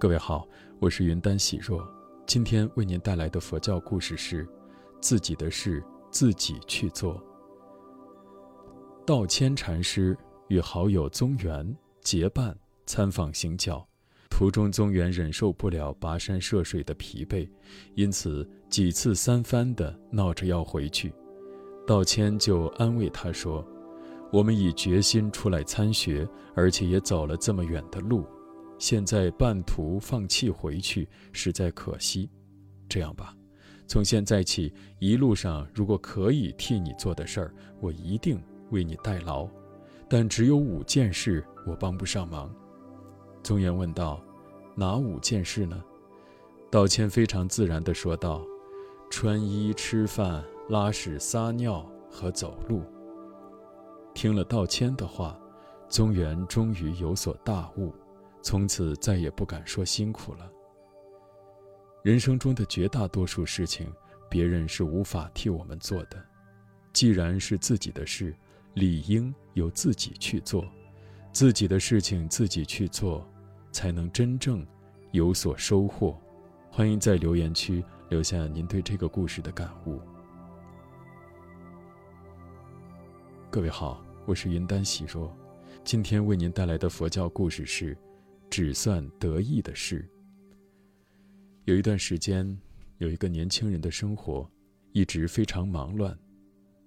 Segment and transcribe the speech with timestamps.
[0.00, 0.48] 各位好，
[0.78, 1.86] 我是云丹喜若，
[2.26, 4.48] 今天为您带来的佛教故事是：
[4.98, 7.22] 自己的事自己去做。
[9.04, 10.16] 道谦禅师
[10.48, 13.86] 与好友宗元结伴参访行脚，
[14.30, 17.46] 途中宗元忍受不了跋山涉水的疲惫，
[17.94, 21.12] 因此几次三番的闹着要回去。
[21.86, 23.62] 道谦就安慰他说
[24.32, 28.24] ：“我们已决心出来参学，而且也走了这么远的路。”
[28.80, 32.30] 现在半途放弃回去，实在可惜。
[32.88, 33.36] 这样吧，
[33.86, 39.46] 从现在起，一路上如果可以替你做的事儿，我一定为你代劳。
[40.08, 42.50] 但只有五件事我帮不上忙。
[43.42, 44.18] 宗元问道
[44.74, 45.84] ：“哪五件事呢？”
[46.72, 48.42] 道谦非常自然地说道
[49.10, 52.82] ：“穿衣、吃饭、拉屎、撒尿和走路。”
[54.14, 55.38] 听了道谦的话，
[55.86, 57.92] 宗元终于有所大悟。
[58.42, 60.50] 从此再也不敢说辛苦了。
[62.02, 63.92] 人生中的绝大多数事情，
[64.28, 66.22] 别人是无法替我们做的。
[66.92, 68.34] 既然是自己的事，
[68.74, 70.64] 理应由自己去做。
[71.32, 73.28] 自己的事情自己去做，
[73.70, 74.66] 才能真正
[75.12, 76.18] 有所收获。
[76.70, 80.00] 欢迎在留言区留下您对这个故事的感悟。
[83.50, 85.36] 各位好，我是云丹喜若，
[85.84, 87.96] 今天为您带来的佛教故事是。
[88.50, 90.06] 只算得意的事。
[91.64, 92.58] 有一段时间，
[92.98, 94.50] 有一个年轻人的生活
[94.92, 96.18] 一直非常忙乱。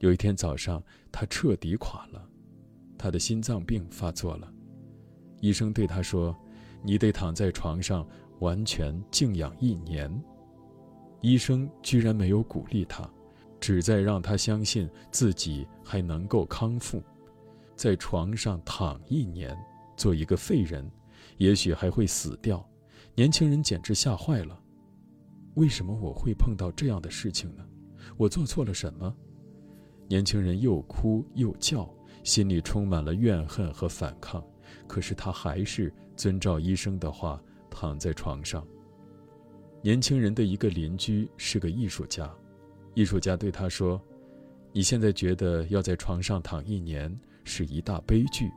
[0.00, 0.82] 有一天早上，
[1.12, 2.28] 他彻底垮了，
[2.98, 4.52] 他的心脏病发作了。
[5.40, 6.36] 医生对他说
[6.82, 8.06] ：“你得躺在床上
[8.40, 10.10] 完全静养一年。”
[11.22, 13.08] 医生居然没有鼓励他，
[13.60, 17.02] 只在让他相信自己还能够康复。
[17.76, 19.56] 在床上躺一年，
[19.96, 20.90] 做一个废人。
[21.36, 22.66] 也许还会死掉，
[23.14, 24.60] 年轻人简直吓坏了。
[25.54, 27.64] 为什么我会碰到这样的事情呢？
[28.16, 29.14] 我做错了什么？
[30.08, 31.88] 年轻人又哭又叫，
[32.22, 34.44] 心里充满了怨恨和反抗。
[34.86, 38.66] 可是他还是遵照医生的话躺在床上。
[39.82, 42.32] 年轻人的一个邻居是个艺术家，
[42.94, 44.00] 艺术家对他说
[44.72, 48.50] ：“你现在觉得要在床上躺一年是一大悲剧，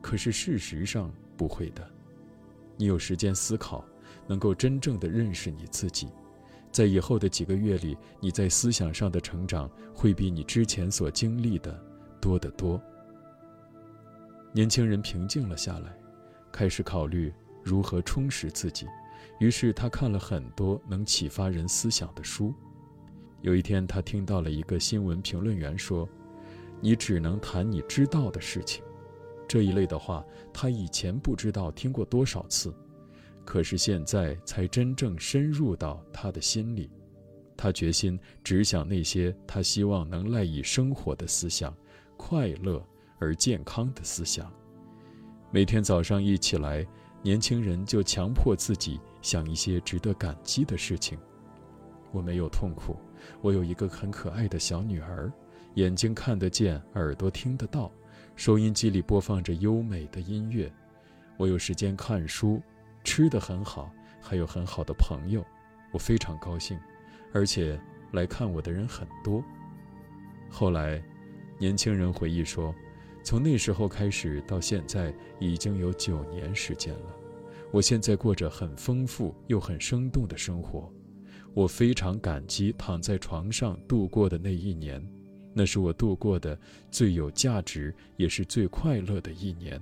[0.00, 1.90] 可是事实上不会的。”
[2.76, 3.82] 你有时间思考，
[4.26, 6.08] 能够真正的认识你自己，
[6.70, 11.82] 在以后的几个月里，你在思想上的成长会比你之前所经历的
[12.20, 12.78] 多得多。
[14.52, 15.96] 年轻人平静了下来，
[16.52, 18.86] 开始考虑如何充实自己，
[19.38, 22.52] 于是他看了很多能启发人思想的书。
[23.42, 26.06] 有一天，他听到了一个新闻评论员说
[26.80, 28.82] ：“你只能谈你知道的事情。”
[29.50, 32.72] 这一类的话，他以前不知道听过多少次，
[33.44, 36.88] 可是现在才真正深入到他的心里。
[37.56, 41.76] 他决心只想那些他希望能赖以生活的思想，
[42.16, 42.80] 快乐
[43.18, 44.48] 而健康的思想。
[45.50, 46.86] 每天早上一起来，
[47.20, 51.18] 年轻人就强迫自己想一些值得感激的事情。
[52.12, 52.94] 我没有痛苦，
[53.42, 55.28] 我有一个很可爱的小女儿，
[55.74, 57.90] 眼睛看得见，耳朵听得到。
[58.40, 60.72] 收音机里播放着优美的音乐，
[61.36, 62.58] 我有时间看书，
[63.04, 65.44] 吃得很好，还有很好的朋友，
[65.92, 66.80] 我非常高兴，
[67.34, 67.78] 而且
[68.12, 69.44] 来看我的人很多。
[70.48, 71.04] 后来，
[71.58, 72.74] 年轻人回忆说，
[73.22, 77.14] 从那时候开始到现在已经有九年时间了，
[77.70, 80.90] 我现在过着很丰富又很生动的生活，
[81.52, 85.06] 我非常感激躺在床上度过的那一年。
[85.52, 86.58] 那是我度过的
[86.90, 89.80] 最有价值，也是最快乐的一年。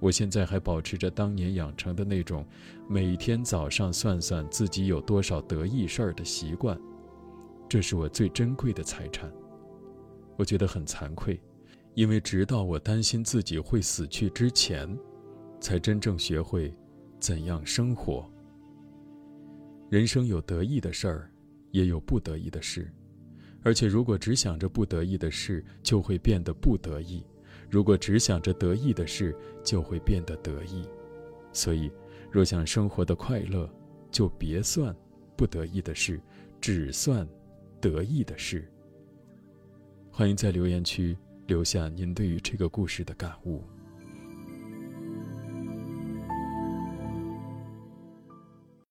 [0.00, 2.46] 我现在还保持着当年养成的那种，
[2.88, 6.80] 每天早上算算自己有多少得意事儿的习惯。
[7.68, 9.30] 这是我最珍贵的财产。
[10.36, 11.40] 我觉得很惭愧，
[11.94, 14.88] 因为直到我担心自己会死去之前，
[15.60, 16.72] 才真正学会
[17.18, 18.30] 怎样生活。
[19.90, 21.30] 人生有得意的事儿，
[21.72, 22.90] 也有不得意的事。
[23.62, 27.22] 而且，如果只想着不得意的事，就会变得不得意；
[27.68, 29.34] 如果只想着得意的事，
[29.64, 30.88] 就会变得得意。
[31.52, 31.90] 所以，
[32.30, 33.68] 若想生活的快乐，
[34.10, 34.94] 就别算
[35.36, 36.20] 不得意的事，
[36.60, 37.28] 只算
[37.80, 38.66] 得意的事。
[40.10, 41.16] 欢迎在留言区
[41.46, 43.62] 留下您对于这个故事的感悟。